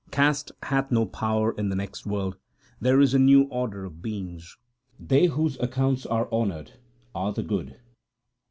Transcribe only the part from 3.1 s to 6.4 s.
a new order of beings. They whose accounts are